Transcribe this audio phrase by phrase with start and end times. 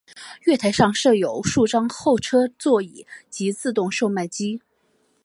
[0.45, 4.59] 月台上设有数张候车座椅及自动售卖机。